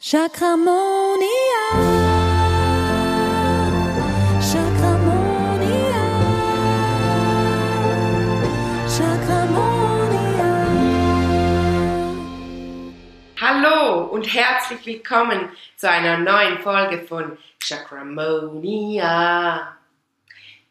[0.00, 1.18] Chakramonia.
[4.40, 6.04] Chakramonia.
[8.86, 9.58] Chakramonia.
[13.40, 18.46] Hallo und herzlich willkommen zu einer neuen Folge von Chakramonia.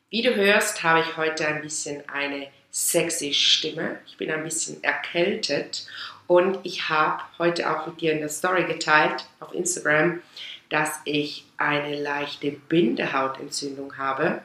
[0.09, 4.00] Wie du hörst, habe ich heute ein bisschen eine sexy Stimme.
[4.07, 5.86] Ich bin ein bisschen erkältet
[6.28, 10.21] und ich habe heute auch mit dir in der Story geteilt auf Instagram,
[10.70, 14.41] dass ich eine leichte Bindehautentzündung habe.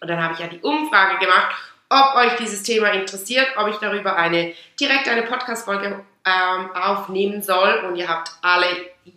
[0.00, 1.54] Und dann habe ich ja die Umfrage gemacht,
[1.88, 7.84] ob euch dieses Thema interessiert, ob ich darüber eine direkt eine Podcast-Folge ähm, aufnehmen soll.
[7.86, 8.66] Und ihr habt alle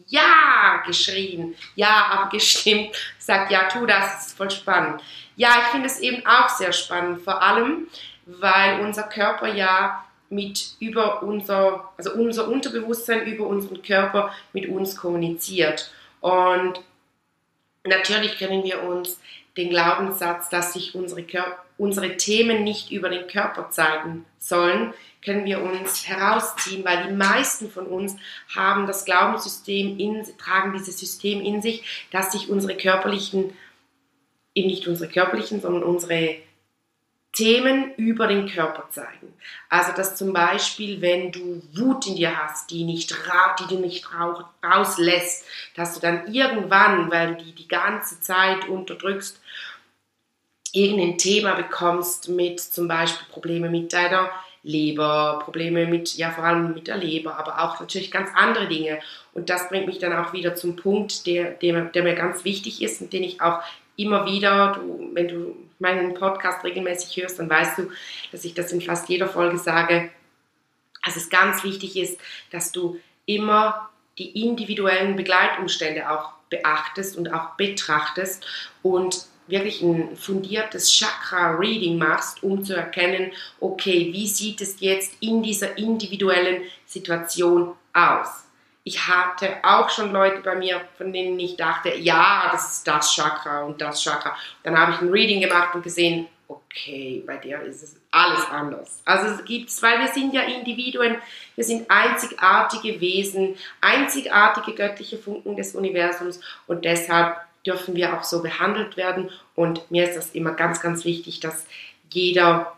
[0.08, 5.02] Ja geschrien, Ja abgestimmt, sagt Ja, tu das, ist voll spannend.
[5.36, 7.88] Ja, ich finde es eben auch sehr spannend, vor allem,
[8.26, 14.96] weil unser Körper ja mit über unser, also unser Unterbewusstsein über unseren Körper mit uns
[14.96, 15.92] kommuniziert.
[16.22, 16.82] Und
[17.84, 19.20] natürlich können wir uns
[19.58, 25.46] den Glaubenssatz, dass sich unsere, Kör unsere Themen nicht über den Körper zeigen sollen, können
[25.46, 28.16] wir uns herausziehen, weil die meisten von uns
[28.56, 33.54] haben das Glaubenssystem in, tragen dieses System in sich, dass sich unsere körperlichen,
[34.54, 36.36] eben nicht unsere körperlichen, sondern unsere
[37.36, 39.34] Themen über den Körper zeigen.
[39.70, 43.14] Also dass zum Beispiel, wenn du Wut in dir hast, die, nicht
[43.60, 48.68] die du nicht ra rauslässt, dass du dann irgendwann, weil du die die ganze Zeit
[48.68, 49.40] unterdrückst,
[50.72, 54.30] irgendein Thema bekommst mit zum Beispiel Probleme mit deiner
[54.64, 59.00] Leber, Probleme mit, ja vor allem mit der Leber, aber auch natürlich ganz andere Dinge.
[59.34, 62.82] Und das bringt mich dann auch wieder zum Punkt, der, der, der mir ganz wichtig
[62.82, 63.62] ist und den ich auch
[63.98, 67.92] immer wieder, du, wenn du meinen Podcast regelmäßig hörst, dann weißt du,
[68.32, 70.10] dass ich das in fast jeder Folge sage,
[71.04, 72.20] dass es ganz wichtig ist,
[72.52, 78.46] dass du immer die individuellen Begleitumstände auch beachtest und auch betrachtest
[78.82, 85.44] und wirklich ein fundiertes Chakra-Reading machst, um zu erkennen, okay, wie sieht es jetzt in
[85.44, 88.45] dieser individuellen Situation aus?
[88.88, 93.16] Ich hatte auch schon Leute bei mir, von denen ich dachte, ja, das ist das
[93.16, 94.38] Chakra und das Chakra.
[94.62, 99.02] Dann habe ich ein Reading gemacht und gesehen, okay, bei der ist es alles anders.
[99.04, 101.18] Also es gibt es, weil wir sind ja Individuen,
[101.56, 108.44] wir sind einzigartige Wesen, einzigartige göttliche Funken des Universums und deshalb dürfen wir auch so
[108.44, 109.32] behandelt werden.
[109.56, 111.66] Und mir ist das immer ganz, ganz wichtig, dass
[112.12, 112.78] jeder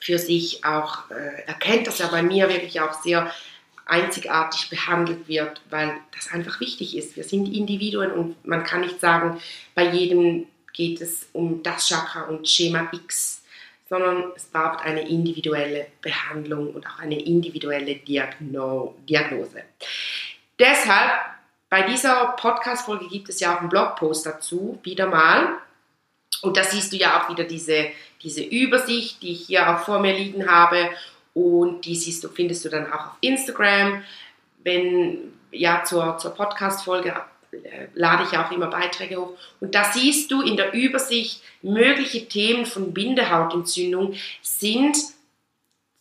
[0.00, 3.32] für sich auch äh, erkennt, dass er bei mir wirklich auch sehr
[3.92, 7.14] einzigartig behandelt wird, weil das einfach wichtig ist.
[7.14, 9.38] Wir sind Individuen und man kann nicht sagen,
[9.74, 13.42] bei jedem geht es um das Chakra und Schema X,
[13.90, 19.64] sondern es braucht eine individuelle Behandlung und auch eine individuelle Diagno Diagnose.
[20.58, 21.12] Deshalb,
[21.68, 25.58] bei dieser Podcast-Folge gibt es ja auch einen Blogpost dazu, wieder mal.
[26.40, 27.88] Und da siehst du ja auch wieder diese,
[28.22, 30.88] diese Übersicht, die ich hier auch vor mir liegen habe
[31.34, 34.02] und die siehst du, findest du dann auch auf Instagram.
[34.64, 37.14] Wenn, ja, zur, zur Podcast-Folge
[37.52, 39.36] äh, lade ich auch immer Beiträge hoch.
[39.60, 44.96] Und da siehst du in der Übersicht, mögliche Themen von Bindehautentzündung sind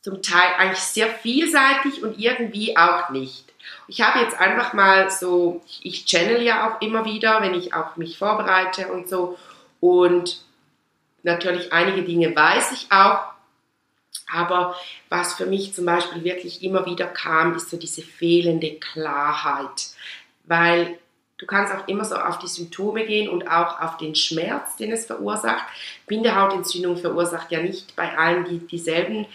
[0.02, 3.46] zum Teil eigentlich sehr vielseitig und irgendwie auch nicht.
[3.88, 7.98] Ich habe jetzt einfach mal so, ich channel ja auch immer wieder, wenn ich auch
[7.98, 9.38] mich vorbereite und so.
[9.80, 10.42] Und
[11.24, 13.31] natürlich einige Dinge weiß ich auch,
[14.32, 14.76] aber
[15.10, 19.88] was für mich zum Beispiel wirklich immer wieder kam, ist so diese fehlende Klarheit.
[20.46, 20.98] Weil
[21.38, 24.92] du kannst auch immer so auf die Symptome gehen und auch auf den Schmerz, den
[24.92, 25.66] es verursacht.
[26.08, 29.26] Bindehautentzündung verursacht ja nicht bei allen die, dieselben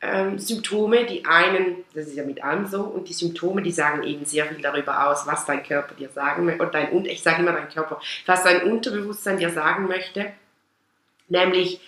[0.00, 1.04] ähm, Symptome.
[1.04, 4.46] Die einen, das ist ja mit allem so, und die Symptome, die sagen eben sehr
[4.46, 7.68] viel darüber aus, was dein Körper dir sagen möchte, und dein, ich sage immer dein
[7.68, 10.32] Körper, was dein Unterbewusstsein dir sagen möchte.
[11.28, 11.80] Nämlich,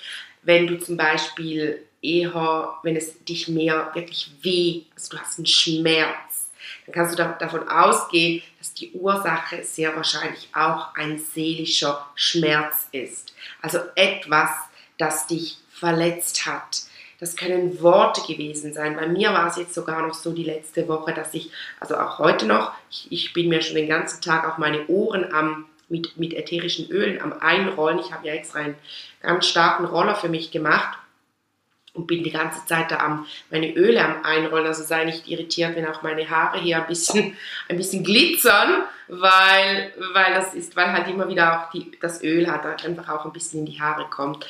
[0.42, 5.46] wenn du zum Beispiel eher, wenn es dich mehr wirklich weh, also du hast einen
[5.46, 6.48] Schmerz,
[6.86, 12.88] dann kannst du da, davon ausgehen, dass die Ursache sehr wahrscheinlich auch ein seelischer Schmerz
[12.92, 13.34] ist.
[13.62, 14.50] Also etwas,
[14.96, 16.82] das dich verletzt hat.
[17.20, 18.94] Das können Worte gewesen sein.
[18.94, 21.50] Bei mir war es jetzt sogar noch so die letzte Woche, dass ich,
[21.80, 25.32] also auch heute noch, ich, ich bin mir schon den ganzen Tag auf meine Ohren
[25.32, 27.98] am mit, mit ätherischen Ölen am Einrollen.
[27.98, 28.74] Ich habe ja extra einen
[29.22, 30.98] ganz starken Roller für mich gemacht
[31.94, 34.66] und bin die ganze Zeit da am meine Öle am Einrollen.
[34.66, 37.36] Also sei nicht irritiert, wenn auch meine Haare hier ein bisschen,
[37.68, 42.50] ein bisschen glitzern, weil, weil das ist, weil halt immer wieder auch die, das Öl
[42.50, 44.46] hat einfach auch ein bisschen in die Haare kommt.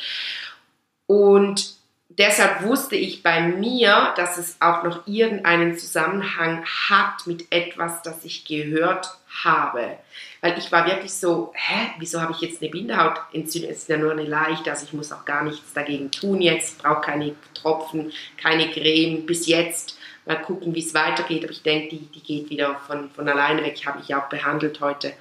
[1.06, 1.77] Und
[2.08, 8.24] deshalb wusste ich bei mir, dass es auch noch irgendeinen Zusammenhang hat mit etwas, das
[8.24, 9.08] ich gehört
[9.44, 9.98] habe.
[10.40, 13.70] Weil ich war wirklich so, hä, wieso habe ich jetzt eine Bindehautentzündung?
[13.70, 16.76] Es ist ja nur eine leichte, also ich muss auch gar nichts dagegen tun jetzt.
[16.76, 19.98] Ich brauche keine Tropfen, keine Creme bis jetzt.
[20.26, 21.44] Mal gucken, wie es weitergeht.
[21.44, 23.74] Aber ich denke, die, die geht wieder von, von alleine weg.
[23.76, 25.12] Ich habe mich ja auch behandelt heute.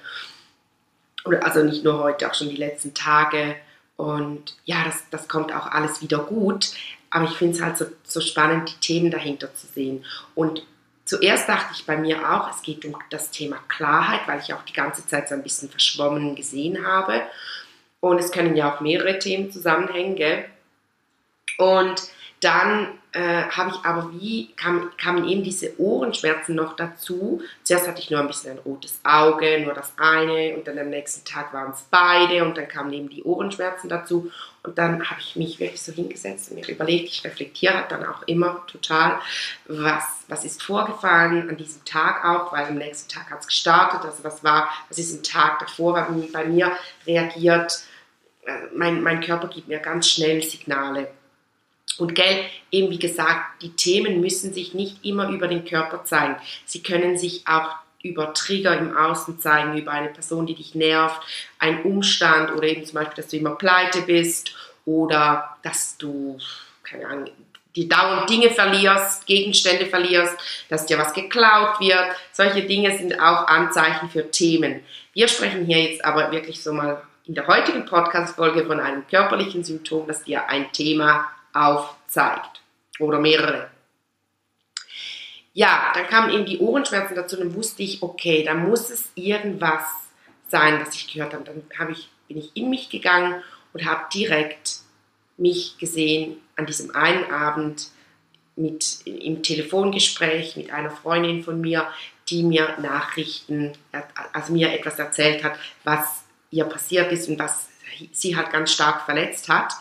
[1.42, 3.56] Also nicht nur heute, auch schon die letzten Tage.
[3.98, 6.70] Und ja, das, das kommt auch alles wieder gut.
[7.10, 10.04] Aber ich finde es halt so, so spannend, die Themen dahinter zu sehen.
[10.36, 10.62] Und
[11.04, 14.62] zuerst dachte ich bei mir auch, es geht um das Thema Klarheit, weil ich auch
[14.62, 17.22] die ganze Zeit so ein bisschen verschwommen gesehen habe.
[17.98, 20.44] Und es können ja auch mehrere Themen zusammenhängen, gell?
[21.58, 22.00] Und
[22.40, 27.40] dann äh, habe ich aber wie, kam, kamen eben diese Ohrenschmerzen noch dazu.
[27.62, 30.90] Zuerst hatte ich nur ein bisschen ein rotes Auge, nur das eine und dann am
[30.90, 34.30] nächsten Tag waren es beide und dann kamen eben die Ohrenschmerzen dazu.
[34.62, 38.22] Und dann habe ich mich wirklich so hingesetzt und mir überlegt, ich reflektiere dann auch
[38.26, 39.18] immer total,
[39.66, 44.00] was, was ist vorgefallen an diesem Tag auch, weil am nächsten Tag hat es gestartet,
[44.04, 46.72] also was war, was ist im Tag davor bei mir
[47.06, 47.84] reagiert.
[48.44, 51.08] Äh, mein, mein Körper gibt mir ganz schnell Signale
[51.98, 56.36] und gell, eben wie gesagt, die Themen müssen sich nicht immer über den Körper zeigen.
[56.64, 61.20] Sie können sich auch über Trigger im Außen zeigen, über eine Person, die dich nervt,
[61.58, 64.54] ein Umstand oder eben zum Beispiel, dass du immer pleite bist
[64.84, 66.38] oder dass du,
[66.84, 67.30] keine Ahnung,
[67.74, 70.36] die dauernd Dinge verlierst, Gegenstände verlierst,
[70.68, 72.06] dass dir was geklaut wird.
[72.32, 74.80] Solche Dinge sind auch Anzeichen für Themen.
[75.12, 79.62] Wir sprechen hier jetzt aber wirklich so mal in der heutigen Podcast-Folge von einem körperlichen
[79.62, 82.62] Symptom, das dir ein Thema aufzeigt.
[82.98, 83.70] Oder mehrere.
[85.52, 89.10] Ja, dann kamen eben die Ohrenschmerzen dazu und dann wusste ich, okay, da muss es
[89.14, 89.84] irgendwas
[90.48, 91.44] sein, was ich gehört habe.
[91.44, 93.42] Dann hab ich, bin ich in mich gegangen
[93.72, 94.78] und habe direkt
[95.36, 97.88] mich gesehen an diesem einen Abend
[98.56, 101.86] mit, im Telefongespräch mit einer Freundin von mir,
[102.28, 103.72] die mir Nachrichten,
[104.32, 107.68] also mir etwas erzählt hat, was ihr passiert ist und was
[108.12, 109.72] sie halt ganz stark verletzt hat.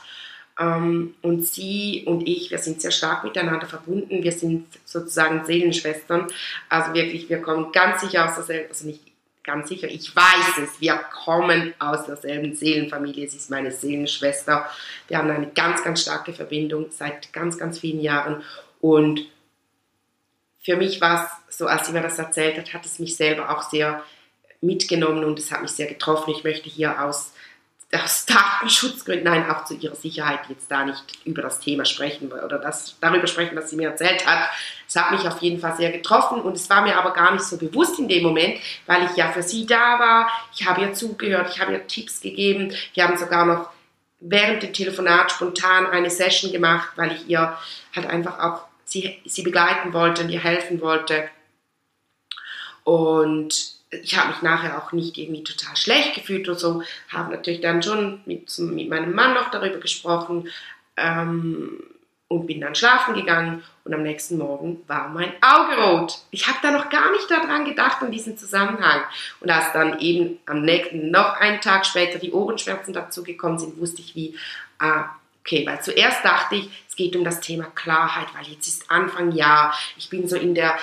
[0.59, 4.23] Ähm, und sie und ich, wir sind sehr stark miteinander verbunden.
[4.23, 6.27] Wir sind sozusagen Seelenschwestern.
[6.69, 9.01] Also wirklich, wir kommen ganz sicher aus derselben, also nicht
[9.47, 13.29] ganz sicher, ich weiß es, wir kommen aus derselben Seelenfamilie.
[13.29, 14.69] Sie ist meine Seelenschwester.
[15.07, 18.43] Wir haben eine ganz, ganz starke Verbindung seit ganz, ganz vielen Jahren.
[18.81, 19.25] Und
[20.59, 23.49] für mich war es so, als sie mir das erzählt hat, hat es mich selber
[23.49, 24.03] auch sehr
[24.59, 26.31] mitgenommen und es hat mich sehr getroffen.
[26.31, 27.31] Ich möchte hier aus
[27.93, 32.59] aus Datenschutzgründen, nein, auch zu ihrer Sicherheit jetzt da nicht über das Thema sprechen oder
[32.59, 34.49] das, darüber sprechen, was sie mir erzählt hat.
[34.87, 37.45] Es hat mich auf jeden Fall sehr getroffen und es war mir aber gar nicht
[37.45, 40.29] so bewusst in dem Moment, weil ich ja für sie da war.
[40.53, 42.73] Ich habe ihr zugehört, ich habe ihr Tipps gegeben.
[42.93, 43.69] Wir haben sogar noch
[44.19, 47.57] während dem Telefonat spontan eine Session gemacht, weil ich ihr
[47.95, 51.29] halt einfach auch sie, sie begleiten wollte und ihr helfen wollte.
[52.83, 57.61] Und ich habe mich nachher auch nicht irgendwie total schlecht gefühlt oder so, habe natürlich
[57.61, 60.49] dann schon mit, mit meinem Mann noch darüber gesprochen
[60.97, 61.83] ähm,
[62.27, 66.19] und bin dann schlafen gegangen und am nächsten Morgen war mein Auge rot.
[66.31, 69.01] Ich habe da noch gar nicht daran gedacht, an diesen Zusammenhang.
[69.39, 73.79] Und als dann eben am nächsten, noch einen Tag später die Ohrenschmerzen dazu gekommen sind,
[73.79, 74.35] wusste ich wie,
[74.79, 75.05] ah,
[75.39, 79.31] okay, weil zuerst dachte ich, es geht um das Thema Klarheit, weil jetzt ist Anfang
[79.31, 80.77] Jahr, ich bin so in der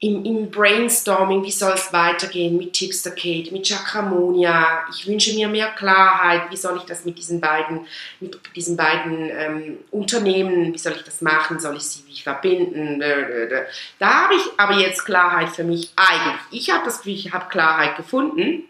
[0.00, 4.84] im, im Brainstorming, wie soll es weitergehen mit Tipster Kate, mit Chakramonia.
[4.90, 6.50] Ich wünsche mir mehr Klarheit.
[6.50, 7.84] Wie soll ich das mit diesen beiden,
[8.20, 11.58] mit diesen beiden ähm, Unternehmen, wie soll ich das machen?
[11.58, 13.02] Soll ich sie wie verbinden?
[13.98, 16.42] Da habe ich aber jetzt Klarheit für mich eigentlich.
[16.52, 18.64] Ich habe das Gefühl, ich habe Klarheit gefunden.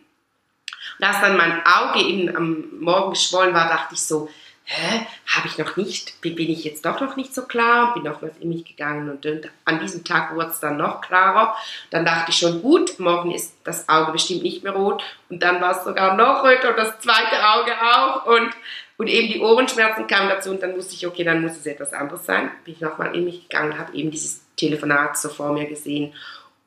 [0.98, 4.30] Und als dann mein Auge eben am Morgen geschwollen war, dachte ich so,
[4.70, 8.36] hä, habe ich noch nicht, bin ich jetzt doch noch nicht so klar, bin nochmals
[8.38, 9.26] in mich gegangen und
[9.64, 11.56] an diesem Tag wurde es dann noch klarer.
[11.90, 15.02] Dann dachte ich schon, gut, morgen ist das Auge bestimmt nicht mehr rot.
[15.30, 18.26] Und dann war es sogar noch röter und das zweite Auge auch.
[18.26, 18.50] Und,
[18.98, 20.50] und eben die Ohrenschmerzen kamen dazu.
[20.50, 22.50] Und dann wusste ich, okay, dann muss es etwas anderes sein.
[22.66, 26.12] Bin ich nochmal in mich gegangen, habe eben dieses Telefonat so vor mir gesehen.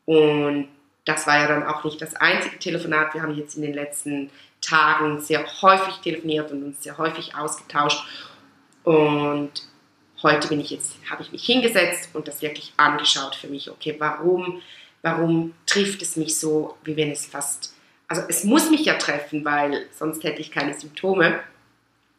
[0.05, 0.69] Und
[1.05, 3.13] das war ja dann auch nicht das einzige Telefonat.
[3.13, 4.31] Wir haben jetzt in den letzten
[4.61, 8.05] Tagen sehr häufig telefoniert und uns sehr häufig ausgetauscht.
[8.83, 9.51] Und
[10.23, 13.69] heute bin ich jetzt, habe ich mich hingesetzt und das wirklich angeschaut für mich.
[13.69, 14.61] Okay, warum,
[15.01, 17.73] warum trifft es mich so, wie wenn es fast,
[18.07, 21.39] also es muss mich ja treffen, weil sonst hätte ich keine Symptome.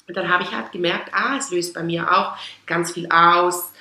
[0.09, 3.73] Und dann habe ich halt gemerkt, ah, es löst bei mir auch ganz viel aus.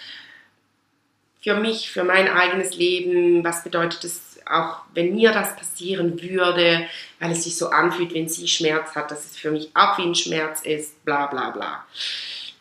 [1.41, 6.88] Für mich, für mein eigenes Leben, was bedeutet es auch wenn mir das passieren würde,
[7.20, 10.03] weil es sich so anfühlt, wenn sie Schmerz hat, dass es für mich auch wie
[10.03, 11.86] ein Schmerz ist, bla bla bla.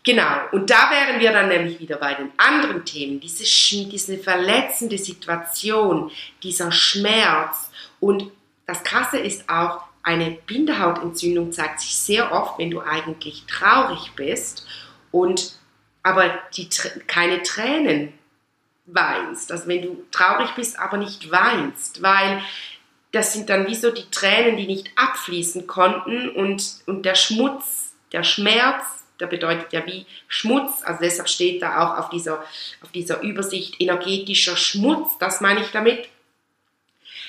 [0.03, 3.21] Genau, und da wären wir dann nämlich wieder bei den anderen Themen.
[3.21, 6.11] Diese, diese verletzende Situation,
[6.43, 7.71] dieser Schmerz.
[8.01, 8.31] Und
[8.67, 14.67] das Krasse ist auch, eine Bindehautentzündung zeigt sich sehr oft, wenn du eigentlich traurig bist
[15.11, 15.59] und
[16.03, 16.69] aber die,
[17.07, 18.15] keine Tränen
[18.95, 19.53] weinst.
[19.53, 22.43] Also wenn du traurig bist, aber nicht weinst, weil
[23.13, 27.93] das sind dann wie so die Tränen, die nicht abfließen konnten und, und der Schmutz,
[28.13, 28.85] der Schmerz,
[29.19, 32.45] der bedeutet ja wie Schmutz, also deshalb steht da auch auf dieser,
[32.83, 36.09] auf dieser Übersicht energetischer Schmutz, das meine ich damit,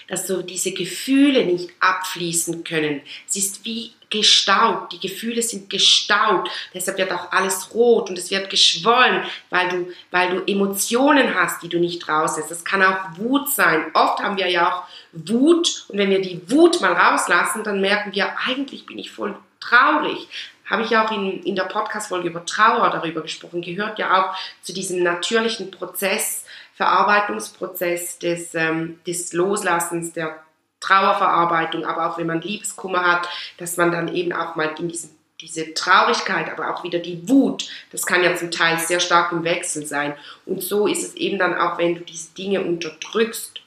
[0.07, 3.01] dass so diese Gefühle nicht abfließen können.
[3.27, 8.29] Es ist wie gestaut, die Gefühle sind gestaut, deshalb wird auch alles rot und es
[8.29, 12.51] wird geschwollen, weil du, weil du Emotionen hast, die du nicht rauslässt.
[12.51, 13.85] Das kann auch Wut sein.
[13.93, 18.13] Oft haben wir ja auch Wut und wenn wir die Wut mal rauslassen, dann merken
[18.13, 20.27] wir, eigentlich bin ich voll traurig.
[20.69, 24.73] Habe ich auch in, in der Podcast-Folge über Trauer darüber gesprochen, gehört ja auch zu
[24.73, 30.41] diesem natürlichen Prozess, Verarbeitungsprozess des, ähm, des Loslassens, der
[30.81, 35.11] Trauerverarbeitung, aber auch wenn man Liebeskummer hat, dass man dann eben auch mal in diesen,
[35.39, 39.43] diese Traurigkeit, aber auch wieder die Wut, das kann ja zum Teil sehr stark im
[39.43, 40.13] Wechsel sein.
[40.45, 43.61] Und so ist es eben dann auch, wenn du diese Dinge unterdrückst.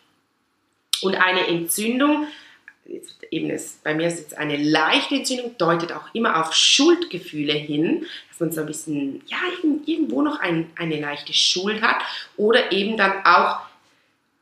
[1.02, 2.26] Und eine Entzündung
[3.30, 8.06] eben ist, bei mir ist jetzt eine leichte Entzündung, deutet auch immer auf Schuldgefühle hin,
[8.28, 9.38] dass man so ein bisschen, ja,
[9.86, 11.96] irgendwo noch ein, eine leichte Schuld hat
[12.36, 13.60] oder eben dann auch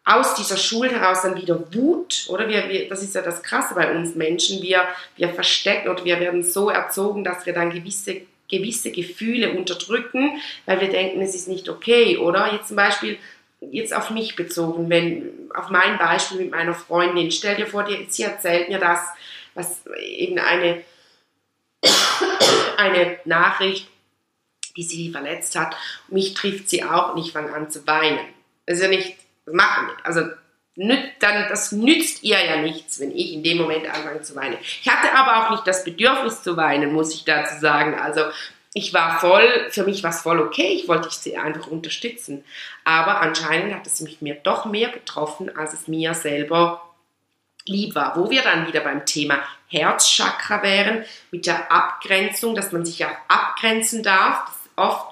[0.04, 2.48] aus dieser Schuld heraus dann wieder Wut, oder?
[2.48, 6.18] Wir, wir, das ist ja das Krasse bei uns Menschen, wir, wir verstecken oder wir
[6.18, 11.46] werden so erzogen, dass wir dann gewisse, gewisse Gefühle unterdrücken, weil wir denken, es ist
[11.46, 12.52] nicht okay, oder?
[12.52, 13.18] Jetzt zum Beispiel,
[13.60, 18.06] jetzt auf mich bezogen, wenn auf mein Beispiel mit meiner Freundin, stell dir vor, die,
[18.08, 19.00] sie erzählt mir das,
[19.54, 20.82] was eben eine,
[22.76, 23.86] eine Nachricht,
[24.76, 25.76] die sie verletzt hat,
[26.08, 28.20] mich trifft sie auch und ich fange an zu weinen.
[28.66, 29.21] Das ist ja nicht.
[30.04, 30.22] Also
[30.76, 34.56] dann, das nützt ihr ja nichts, wenn ich in dem Moment anfange zu weinen.
[34.60, 37.94] Ich hatte aber auch nicht das Bedürfnis zu weinen, muss ich dazu sagen.
[37.98, 38.22] Also
[38.74, 42.44] ich war voll, für mich war es voll okay, ich wollte sie einfach unterstützen.
[42.84, 46.82] Aber anscheinend hat es mich mir doch mehr getroffen, als es mir selber
[47.66, 48.16] lieb war.
[48.16, 53.16] Wo wir dann wieder beim Thema Herzchakra wären, mit der Abgrenzung, dass man sich auch
[53.28, 54.50] abgrenzen darf.
[54.76, 55.11] Oft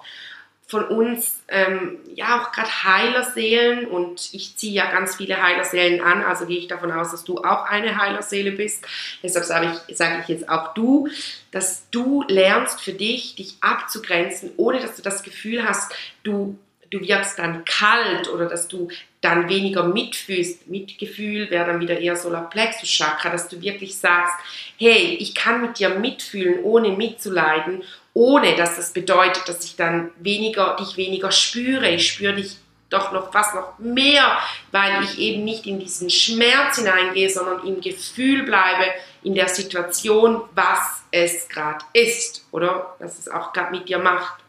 [0.70, 6.22] von uns ähm, ja auch gerade Heilerseelen und ich ziehe ja ganz viele Heilerseelen an,
[6.22, 8.86] also gehe ich davon aus, dass du auch eine Heilerseele bist.
[9.20, 11.08] Deshalb sage ich, sage ich jetzt auch du,
[11.50, 16.56] dass du lernst für dich, dich abzugrenzen, ohne dass du das Gefühl hast, du
[16.90, 18.88] du wirkst dann kalt oder dass du
[19.20, 20.68] dann weniger mitfühlst.
[20.68, 24.34] Mitgefühl wäre dann wieder eher Solarplexus Chakra, dass du wirklich sagst,
[24.76, 27.84] hey, ich kann mit dir mitfühlen, ohne mitzuleiden
[28.20, 31.88] ohne dass das bedeutet, dass ich dann weniger, dich weniger spüre.
[31.88, 32.58] Ich spüre dich
[32.90, 34.38] doch noch fast noch mehr,
[34.72, 40.42] weil ich eben nicht in diesen Schmerz hineingehe, sondern im Gefühl bleibe, in der Situation,
[40.54, 44.44] was es gerade ist, oder was es auch gerade mit dir macht.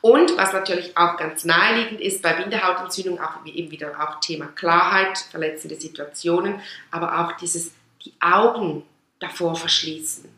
[0.00, 5.18] Und was natürlich auch ganz naheliegend ist bei Bindehautentzündung, auch eben wieder auch Thema Klarheit,
[5.30, 7.72] verletzende Situationen, aber auch dieses
[8.02, 8.84] die Augen
[9.18, 10.37] davor verschließen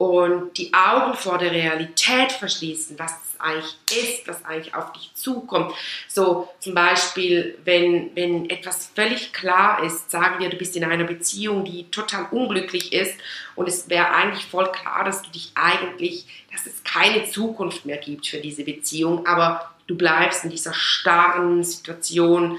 [0.00, 5.10] und die Augen vor der Realität verschließen, was es eigentlich ist, was eigentlich auf dich
[5.14, 5.74] zukommt.
[6.08, 11.04] So zum Beispiel, wenn, wenn etwas völlig klar ist, sagen wir, du bist in einer
[11.04, 13.20] Beziehung, die total unglücklich ist
[13.56, 17.98] und es wäre eigentlich voll klar, dass du dich eigentlich, dass es keine Zukunft mehr
[17.98, 22.58] gibt für diese Beziehung, aber du bleibst in dieser starren Situation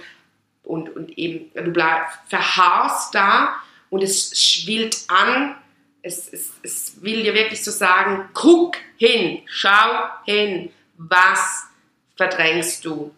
[0.61, 3.55] und, und eben, du bleibst, verharrst da
[3.89, 5.55] und es schwillt an
[6.03, 11.67] es, es, es will dir wirklich so sagen, guck hin, schau hin, was
[12.15, 13.13] verdrängst du.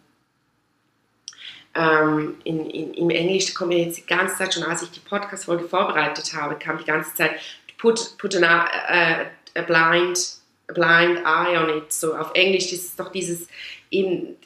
[1.74, 5.00] Ähm, in, in, Im Englisch kommt mir jetzt die ganze Zeit schon, als ich die
[5.00, 7.32] Podcast-Folge vorbereitet habe, kam die ganze Zeit,
[7.78, 9.26] put, put an, a,
[9.56, 10.36] a, blind,
[10.68, 11.92] a blind eye on it.
[11.92, 13.48] So auf Englisch ist es doch dieses
[13.90, 14.36] eben,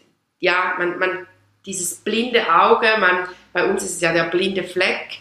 [0.40, 1.26] ja, man, man,
[1.66, 5.18] dieses blinde Auge, man, bei uns ist es ja der blinde Fleck,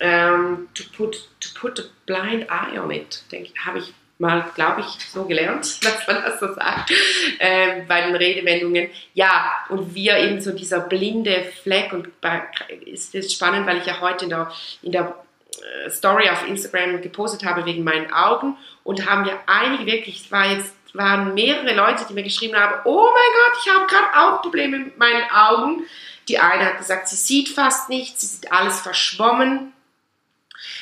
[0.00, 3.22] um, ähm, to, put, to put a blind eye on it,
[3.64, 6.92] habe ich mal, glaube ich, so gelernt, dass man das so sagt,
[7.38, 8.90] äh, bei den Redewendungen.
[9.14, 12.42] Ja, und wir eben so dieser blinde Fleck und bei,
[12.84, 14.52] ist es spannend, weil ich ja heute in der,
[14.82, 15.14] in der
[15.86, 20.32] äh, Story auf Instagram gepostet habe wegen meinen Augen und haben wir einige wirklich, es
[20.32, 24.18] war jetzt waren mehrere Leute, die mir geschrieben haben, oh mein Gott, ich habe gerade
[24.18, 25.84] auch Probleme mit meinen Augen.
[26.28, 29.72] Die eine hat gesagt, sie sieht fast nichts, sie sieht alles verschwommen.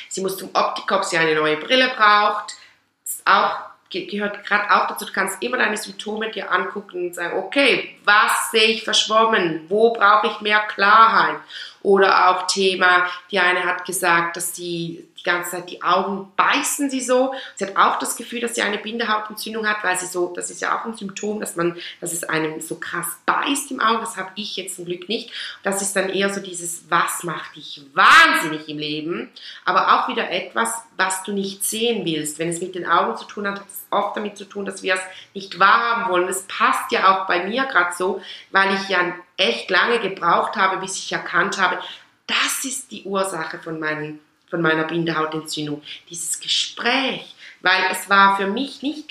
[0.09, 2.55] Sie muss zum Optiker, ob sie eine neue Brille braucht.
[3.03, 7.37] Das auch gehört gerade auch dazu, du kannst immer deine Symptome dir angucken und sagen,
[7.39, 9.65] okay, was sehe ich verschwommen?
[9.67, 11.37] Wo brauche ich mehr Klarheit?
[11.81, 16.89] Oder auch Thema, die eine hat gesagt, dass sie die ganze Zeit die Augen beißen
[16.89, 17.33] sie so.
[17.55, 20.61] Sie hat auch das Gefühl, dass sie eine Bindehautentzündung hat, weil sie so, das ist
[20.61, 23.99] ja auch ein Symptom, dass man, dass es einem so krass beißt im Auge.
[24.01, 25.31] Das habe ich jetzt zum Glück nicht.
[25.63, 29.29] Das ist dann eher so dieses, was macht dich wahnsinnig im Leben,
[29.65, 32.39] aber auch wieder etwas, was du nicht sehen willst.
[32.39, 34.83] Wenn es mit den Augen zu tun hat, hat es oft damit zu tun, dass
[34.83, 35.01] wir es
[35.33, 36.27] nicht wahrhaben wollen.
[36.29, 38.21] Es passt ja auch bei mir gerade so,
[38.51, 41.79] weil ich ja echt lange gebraucht habe, bis ich erkannt habe,
[42.27, 44.19] das ist die Ursache von, meinen,
[44.49, 45.81] von meiner Bindehautentzündung.
[46.09, 49.09] Dieses Gespräch, weil es war für mich nicht,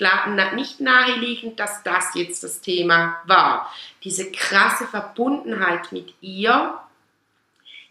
[0.55, 3.73] nicht naheliegend, dass das jetzt das Thema war.
[4.03, 6.79] Diese krasse Verbundenheit mit ihr,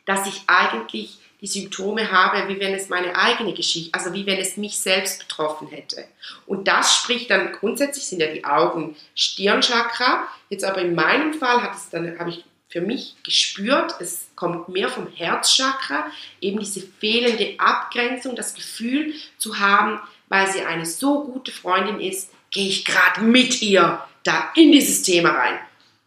[0.05, 4.39] dass ich eigentlich die Symptome habe, wie wenn es meine eigene Geschichte, also wie wenn
[4.39, 6.05] es mich selbst betroffen hätte.
[6.47, 11.63] Und das spricht dann, grundsätzlich sind ja die Augen Stirnchakra, jetzt aber in meinem Fall
[11.63, 16.07] hat es dann, habe ich für mich gespürt, es kommt mehr vom Herzchakra,
[16.41, 22.31] eben diese fehlende Abgrenzung, das Gefühl zu haben, weil sie eine so gute Freundin ist,
[22.51, 25.59] gehe ich gerade mit ihr da in dieses Thema rein.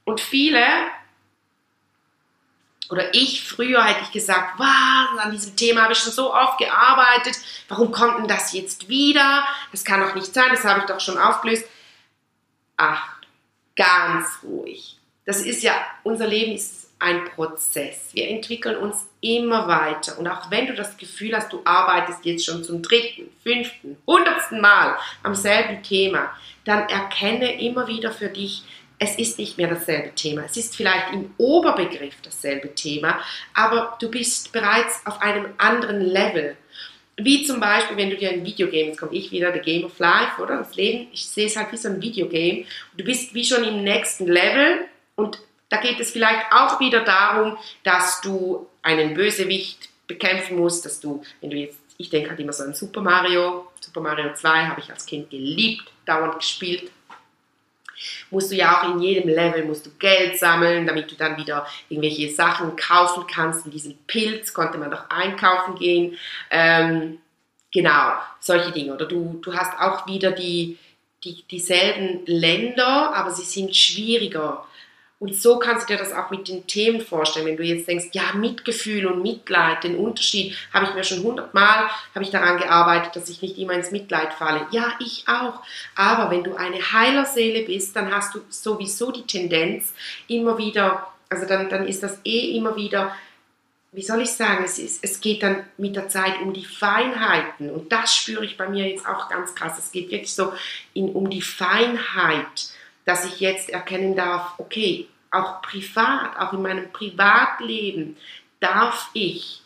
[0.06, 0.64] Und viele
[2.90, 6.58] oder ich früher hätte ich gesagt, was, an diesem Thema habe ich schon so oft
[6.58, 7.40] gearbeitet,
[7.70, 9.46] warum kommt denn das jetzt wieder?
[9.72, 11.66] Das kann doch nicht sein, das habe ich doch schon aufgelöst.
[12.76, 13.16] Ach,
[13.76, 14.98] ganz ruhig.
[15.26, 15.74] Das ist ja,
[16.04, 18.10] unser Leben ist ein Prozess.
[18.14, 20.20] Wir entwickeln uns immer weiter.
[20.20, 24.62] Und auch wenn du das Gefühl hast, du arbeitest jetzt schon zum dritten, fünften, hundertsten
[24.62, 26.32] Mal am selben Thema,
[26.64, 28.64] dann erkenne immer wieder für dich,
[29.00, 30.44] es ist nicht mehr dasselbe Thema.
[30.46, 33.20] Es ist vielleicht im Oberbegriff dasselbe Thema,
[33.56, 36.56] aber du bist bereits auf einem anderen Level.
[37.18, 39.98] Wie zum Beispiel, wenn du dir ein Videogame, jetzt komme ich wieder, The Game of
[39.98, 40.58] Life, oder?
[40.58, 42.66] Das Leben, ich sehe es halt wie so ein Videogame.
[42.96, 44.86] Du bist wie schon im nächsten Level
[45.22, 51.00] und da geht es vielleicht auch wieder darum, dass du einen Bösewicht bekämpfen musst, dass
[51.00, 54.66] du, wenn du jetzt, ich denke halt immer so an Super Mario, Super Mario 2
[54.66, 56.92] habe ich als Kind geliebt, dauernd gespielt,
[58.30, 61.68] musst du ja auch in jedem Level musst du Geld sammeln, damit du dann wieder
[61.90, 63.66] irgendwelche Sachen kaufen kannst.
[63.66, 66.18] In diesem Pilz konnte man doch einkaufen gehen.
[66.50, 67.20] Ähm,
[67.72, 68.94] genau, solche Dinge.
[68.94, 70.78] Oder du, du hast auch wieder die,
[71.24, 74.66] die, dieselben Länder, aber sie sind schwieriger.
[75.22, 77.46] Und so kannst du dir das auch mit den Themen vorstellen.
[77.46, 81.92] Wenn du jetzt denkst, ja, Mitgefühl und Mitleid, den Unterschied habe ich mir schon hundertmal,
[82.16, 84.66] habe ich daran gearbeitet, dass ich nicht immer ins Mitleid falle.
[84.72, 85.62] Ja, ich auch.
[85.96, 89.94] Aber wenn du eine Heilerseele bist, dann hast du sowieso die Tendenz,
[90.28, 93.16] immer wieder, also dann, dann ist das eh immer wieder,
[93.92, 97.70] wie soll ich sagen, es, ist, es geht dann mit der Zeit um die Feinheiten.
[97.70, 99.78] Und das spüre ich bei mir jetzt auch ganz krass.
[99.78, 100.52] Es geht wirklich so
[100.96, 102.72] in, um die Feinheit
[103.06, 108.18] dass ich jetzt erkennen darf, okay, auch privat, auch in meinem Privatleben
[108.60, 109.62] darf ich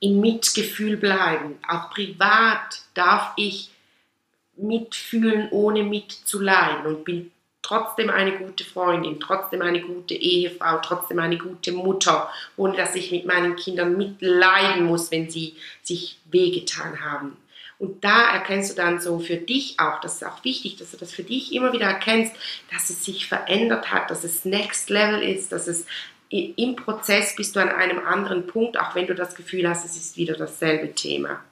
[0.00, 1.58] im Mitgefühl bleiben.
[1.68, 3.70] Auch privat darf ich
[4.56, 7.30] mitfühlen, ohne mitzuleiden und bin
[7.62, 13.10] trotzdem eine gute Freundin, trotzdem eine gute Ehefrau, trotzdem eine gute Mutter, ohne dass ich
[13.10, 17.36] mit meinen Kindern mitleiden muss, wenn sie sich wehgetan haben.
[17.80, 20.98] Und da erkennst du dann so für dich auch, das ist auch wichtig, dass du
[20.98, 22.36] das für dich immer wieder erkennst,
[22.70, 25.86] dass es sich verändert hat, dass es Next Level ist, dass es
[26.28, 29.96] im Prozess bist du an einem anderen Punkt, auch wenn du das Gefühl hast, es
[29.96, 31.42] ist wieder dasselbe Thema.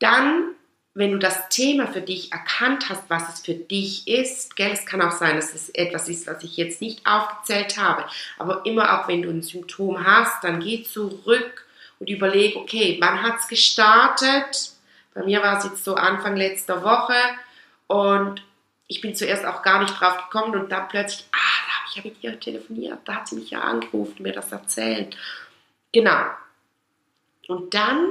[0.00, 0.56] Dann,
[0.94, 4.86] wenn du das Thema für dich erkannt hast, was es für dich ist, gell, es
[4.86, 8.06] kann auch sein, dass es etwas ist, was ich jetzt nicht aufgezählt habe,
[8.38, 11.67] aber immer auch wenn du ein Symptom hast, dann geh zurück
[11.98, 14.72] und überlege, okay, wann hat es gestartet?
[15.14, 17.16] Bei mir war es jetzt so Anfang letzter Woche
[17.86, 18.42] und
[18.86, 21.96] ich bin zuerst auch gar nicht drauf gekommen und dann plötzlich, ah, da habe ich
[21.96, 25.16] ja mit ihr telefoniert, da hat sie mich ja angerufen, mir das erzählt.
[25.92, 26.26] Genau.
[27.48, 28.08] Und dann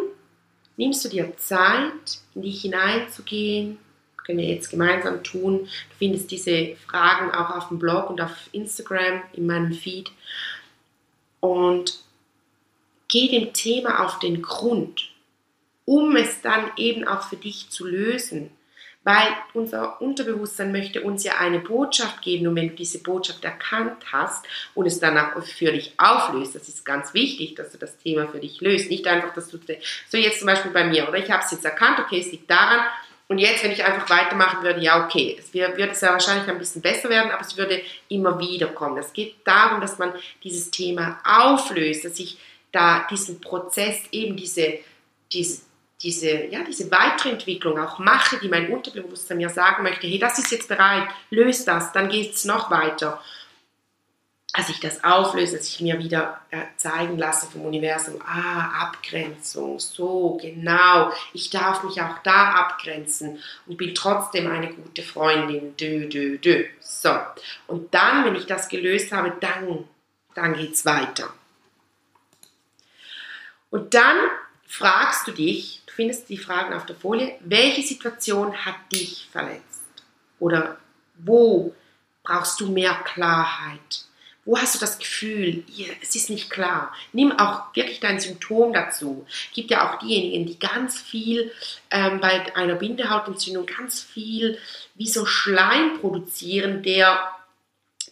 [0.75, 3.79] nimmst du dir Zeit, in dich hineinzugehen,
[4.27, 5.65] können wir jetzt gemeinsam tun.
[5.65, 10.11] Du findest diese Fragen auch auf dem Blog und auf Instagram in meinem Feed.
[11.39, 11.99] Und
[13.07, 15.09] geh dem Thema auf den Grund,
[15.85, 18.51] um es dann eben auch für dich zu lösen.
[19.03, 24.03] Weil unser Unterbewusstsein möchte uns ja eine Botschaft geben und wenn du diese Botschaft erkannt
[24.11, 27.97] hast und es dann auch für dich auflöst, das ist ganz wichtig, dass du das
[27.99, 28.89] Thema für dich löst.
[28.89, 29.59] Nicht einfach, dass du,
[30.09, 32.51] so jetzt zum Beispiel bei mir, oder ich habe es jetzt erkannt, okay, es liegt
[32.51, 32.81] daran,
[33.29, 36.57] und jetzt, wenn ich einfach weitermachen würde, ja, okay, es wird es ja wahrscheinlich ein
[36.57, 38.97] bisschen besser werden, aber es würde immer wieder kommen.
[38.97, 42.37] Es geht darum, dass man dieses Thema auflöst, dass ich
[42.71, 44.79] da diesen Prozess eben diese,
[45.31, 45.61] diese
[46.01, 50.51] diese, ja, diese Weiterentwicklung auch mache, die mein Unterbewusstsein mir sagen möchte, hey, das ist
[50.51, 53.21] jetzt bereit, löst das, dann geht es noch weiter.
[54.53, 59.79] Als ich das auflöse, dass ich mir wieder äh, zeigen lasse vom Universum, ah, Abgrenzung,
[59.79, 66.07] so, genau, ich darf mich auch da abgrenzen und bin trotzdem eine gute Freundin, dö,
[66.07, 66.65] dö, dö.
[66.79, 67.15] So,
[67.67, 69.83] und dann, wenn ich das gelöst habe, dann,
[70.33, 71.29] dann geht es weiter.
[73.77, 74.17] Und dann
[74.65, 79.83] fragst du dich, du findest die Fragen auf der Folie, welche Situation hat dich verletzt?
[80.39, 80.79] Oder
[81.19, 81.75] wo
[82.23, 84.05] brauchst du mehr Klarheit?
[84.45, 85.63] Wo hast du das Gefühl,
[86.01, 86.91] es ist nicht klar?
[87.13, 89.27] Nimm auch wirklich dein Symptom dazu.
[89.29, 91.51] Es gibt ja auch diejenigen, die ganz viel
[91.91, 94.57] ähm, bei einer Bindehautentzündung ganz viel
[94.95, 97.31] wie so Schleim produzieren, der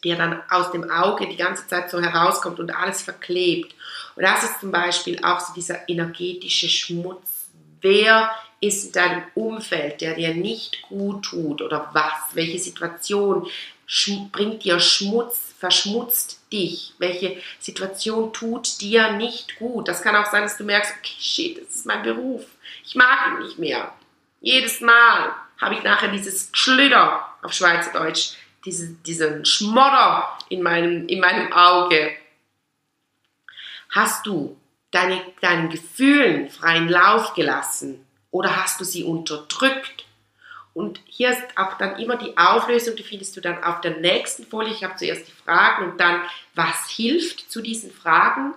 [0.06, 3.74] der dann aus dem Auge die ganze Zeit so herauskommt und alles verklebt.
[4.16, 7.48] Und das ist zum Beispiel auch so dieser energetische Schmutz.
[7.82, 12.36] Wer ist in deinem Umfeld, der dir nicht gut tut oder was?
[12.36, 13.48] Welche Situation
[14.32, 16.94] bringt dir Schmutz, verschmutzt dich?
[17.00, 19.88] Welche Situation tut dir nicht gut?
[19.88, 22.46] Das kann auch sein, dass du merkst, okay, shit, das ist mein Beruf.
[22.86, 23.92] Ich mag ihn nicht mehr.
[24.40, 28.34] Jedes Mal habe ich nachher dieses Schlüder auf Schweizerdeutsch,
[28.66, 32.12] diese, diesen Schmodder in meinem, in meinem Auge
[33.96, 34.58] Hast du
[34.92, 40.04] deine, deinen Gefühlen freien Lauf gelassen oder hast du sie unterdrückt?
[40.74, 44.46] Und hier ist auch dann immer die Auflösung, die findest du dann auf der nächsten
[44.46, 44.74] Folie.
[44.74, 46.22] Ich habe zuerst die Fragen und dann,
[46.56, 48.54] was hilft zu diesen Fragen.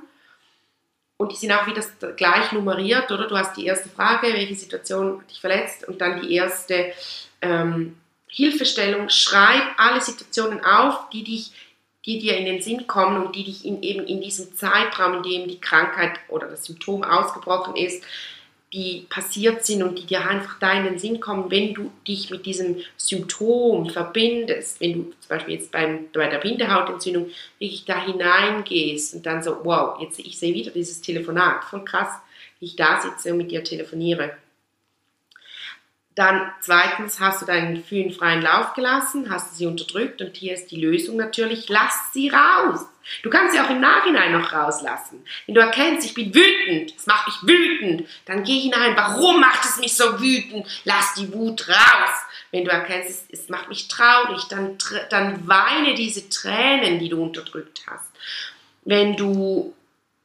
[1.16, 1.82] Und die sind auch wieder
[2.16, 3.28] gleich nummeriert, oder?
[3.28, 6.92] Du hast die erste Frage, welche Situation dich verletzt, und dann die erste
[7.40, 7.96] ähm,
[8.28, 9.08] Hilfestellung.
[9.08, 11.52] Schreib alle Situationen auf, die dich
[12.08, 15.22] die dir in den Sinn kommen und die dich in, eben in diesem Zeitraum, in
[15.22, 18.02] dem die Krankheit oder das Symptom ausgebrochen ist,
[18.72, 22.30] die passiert sind und die dir einfach da in den Sinn kommen, wenn du dich
[22.30, 28.04] mit diesem Symptom verbindest, wenn du zum Beispiel jetzt beim, bei der Bindehautentzündung wirklich da
[28.04, 32.12] hineingehst und dann so, wow, jetzt ich sehe wieder dieses Telefonat, voll krass,
[32.60, 34.36] wie ich da sitze und mit dir telefoniere.
[36.18, 40.72] Dann zweitens hast du deinen Gefühlen freien Lauf gelassen, hast sie unterdrückt und hier ist
[40.72, 42.80] die Lösung natürlich, lass sie raus.
[43.22, 45.24] Du kannst sie auch im Nachhinein noch rauslassen.
[45.46, 49.64] Wenn du erkennst, ich bin wütend, es macht mich wütend, dann geh hinein, warum macht
[49.64, 50.66] es mich so wütend?
[50.82, 52.10] Lass die Wut raus.
[52.50, 54.76] Wenn du erkennst, es, macht mich traurig, dann,
[55.10, 58.10] dann weine diese Tränen, die du unterdrückt hast.
[58.84, 59.72] Wenn du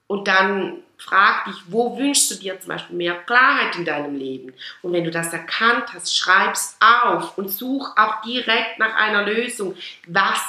[0.07, 4.53] und dann frag dich, wo wünschst du dir zum Beispiel mehr Klarheit in deinem Leben?
[4.81, 9.75] Und wenn du das erkannt hast, schreib's auf und such auch direkt nach einer Lösung.
[10.07, 10.41] Was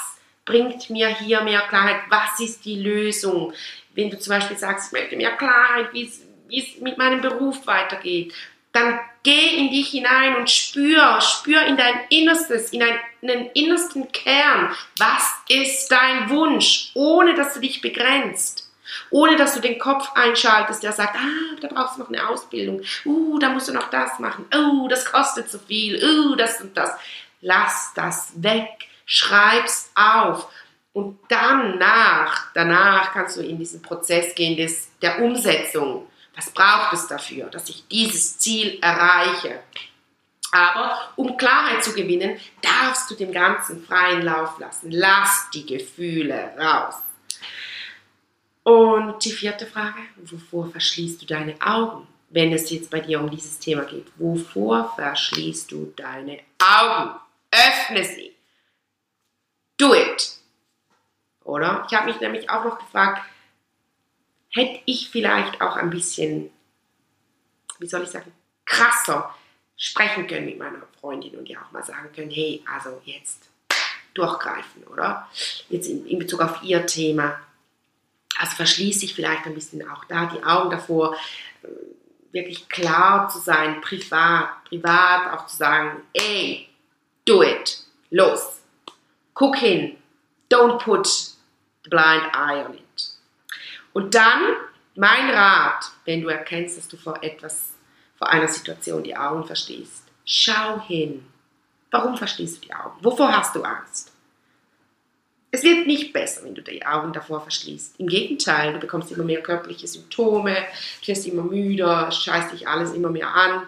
[0.44, 2.02] bringt mir hier mehr Klarheit?
[2.08, 3.52] Was ist die Lösung?
[3.94, 6.04] Wenn du zum Beispiel sagst, ich möchte mehr Klarheit, wie
[6.50, 8.32] es mit meinem Beruf weitergeht,
[8.72, 14.74] dann geh in dich hinein und spür, spür in dein Innerstes, in deinen innersten Kern.
[14.98, 18.63] Was ist dein Wunsch, ohne dass du dich begrenzt?
[19.10, 22.82] Ohne dass du den Kopf einschaltest, der sagt, ah, da brauchst du noch eine Ausbildung,
[23.04, 26.76] uh, da musst du noch das machen, uh, das kostet zu viel, uh, das und
[26.76, 26.90] das.
[27.40, 30.48] Lass das weg, schreib's auf.
[30.92, 36.06] Und danach, danach kannst du in diesen Prozess gehen des, der Umsetzung.
[36.36, 39.60] Was braucht es dafür, dass ich dieses Ziel erreiche?
[40.52, 44.92] Aber um Klarheit zu gewinnen, darfst du dem Ganzen freien Lauf lassen.
[44.92, 46.94] Lass die Gefühle raus.
[48.64, 53.30] Und die vierte Frage, wovor verschließt du deine Augen, wenn es jetzt bei dir um
[53.30, 54.06] dieses Thema geht?
[54.16, 57.14] Wovor verschließt du deine Augen?
[57.50, 58.34] Öffne sie.
[59.76, 60.38] Do it.
[61.44, 61.86] Oder?
[61.88, 63.22] Ich habe mich nämlich auch noch gefragt,
[64.50, 66.50] hätte ich vielleicht auch ein bisschen,
[67.78, 68.32] wie soll ich sagen,
[68.64, 69.34] krasser
[69.76, 73.50] sprechen können mit meiner Freundin und ihr auch mal sagen können, hey, also jetzt
[74.14, 75.28] durchgreifen, oder?
[75.68, 77.38] Jetzt in, in Bezug auf ihr Thema,
[78.38, 81.16] also verschließe ich vielleicht ein bisschen auch da die Augen davor,
[81.62, 81.68] äh,
[82.32, 86.68] wirklich klar zu sein, privat, privat auch zu sagen, ey,
[87.24, 87.78] do it,
[88.10, 88.60] los,
[89.34, 89.96] guck hin,
[90.50, 93.10] don't put the blind eye on it.
[93.92, 94.56] Und dann
[94.96, 97.72] mein Rat, wenn du erkennst, dass du vor etwas,
[98.16, 101.26] vor einer Situation die Augen verschließt, schau hin.
[101.90, 103.04] Warum verschließt du die Augen?
[103.04, 104.13] Wovor hast du Angst?
[105.54, 108.00] Es wird nicht besser, wenn du die Augen davor verschließt.
[108.00, 110.56] Im Gegenteil, du bekommst immer mehr körperliche Symptome,
[111.00, 113.62] du wirst immer müder, scheißt dich alles immer mehr an.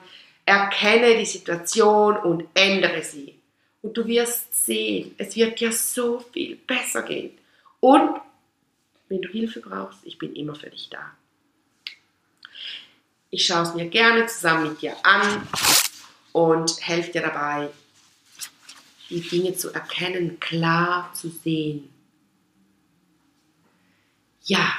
[0.44, 3.37] Erkenne die Situation und ändere sie.
[3.83, 7.38] Und du wirst sehen, es wird dir so viel besser gehen.
[7.79, 8.20] Und
[9.09, 11.12] wenn du Hilfe brauchst, ich bin immer für dich da.
[13.31, 15.46] Ich schaue es mir gerne zusammen mit dir an
[16.33, 17.68] und helfe dir dabei,
[19.10, 21.92] die Dinge zu erkennen, klar zu sehen.
[24.42, 24.72] Ja,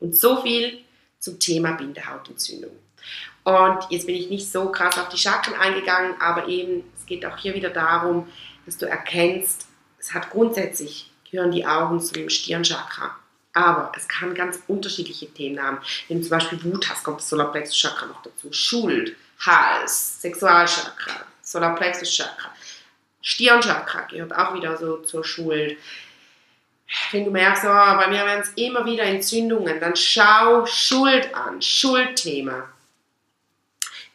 [0.00, 0.84] und so viel
[1.18, 2.76] zum Thema Bindehautentzündung.
[3.44, 7.26] Und jetzt bin ich nicht so krass auf die Chakren eingegangen, aber eben, es geht
[7.26, 8.28] auch hier wieder darum,
[8.64, 9.66] dass du erkennst,
[9.98, 13.16] es hat grundsätzlich, gehören die Augen zu dem Stirnchakra.
[13.52, 15.78] Aber es kann ganz unterschiedliche Themen haben.
[16.08, 18.52] Wenn du zum Beispiel Wut hast, kommt das Solarplexus-Chakra noch dazu.
[18.52, 22.50] Schuld, Hals, Sexualchakra, Solarplexus-Chakra.
[23.24, 25.78] Stirnchakra gehört auch wieder so zur Schuld.
[27.10, 31.60] Wenn du merkst, oh, bei mir werden es immer wieder Entzündungen, dann schau Schuld an,
[31.60, 32.68] Schuldthema.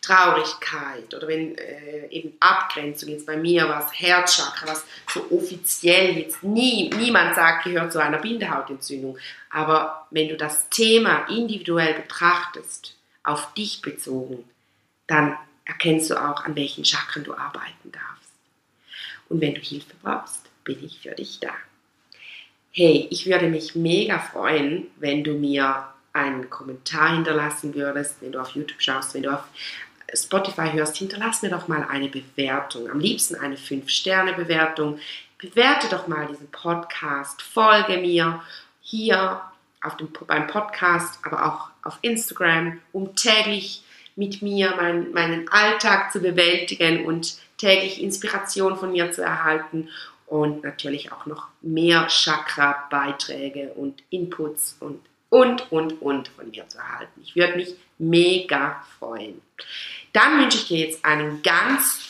[0.02, 6.42] Traurigkeit oder wenn äh, eben Abgrenzung jetzt bei mir was Herzchakra, was so offiziell jetzt
[6.42, 9.18] nie, niemand sagt, gehört zu einer Bindehautentzündung.
[9.50, 14.50] Aber wenn du das Thema individuell betrachtest, auf dich bezogen,
[15.06, 18.19] dann erkennst du auch, an welchen Chakren du arbeiten darfst.
[19.30, 21.54] Und wenn du Hilfe brauchst, bin ich für dich da.
[22.72, 28.40] Hey, ich würde mich mega freuen, wenn du mir einen Kommentar hinterlassen würdest, wenn du
[28.40, 29.44] auf YouTube schaust, wenn du auf
[30.14, 32.90] Spotify hörst, hinterlass mir doch mal eine Bewertung.
[32.90, 35.00] Am liebsten eine 5-Sterne-Bewertung.
[35.38, 38.44] Bewerte doch mal diesen Podcast, folge mir
[38.82, 39.42] hier
[39.82, 43.84] auf dem, beim Podcast, aber auch auf Instagram, um täglich
[44.20, 49.88] mit mir mein, meinen Alltag zu bewältigen und täglich Inspiration von mir zu erhalten
[50.28, 56.80] und natürlich auch noch mehr Chakra-Beiträge und Inputs und, und, und, und von mir zu
[56.80, 57.22] erhalten.
[57.24, 59.42] Ich würde mich mega freuen.
[60.12, 62.02] Dann wünsche ich dir jetzt einen ganz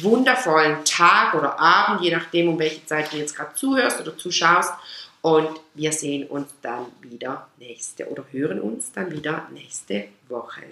[0.00, 4.72] wundervollen Tag oder Abend, je nachdem, um welche Zeit du jetzt gerade zuhörst oder zuschaust.
[5.20, 10.62] Und wir sehen uns dann wieder nächste oder hören uns dann wieder nächste Woche.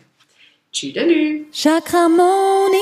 [0.76, 0.92] Tschüss.
[1.52, 2.76] Chakramonia.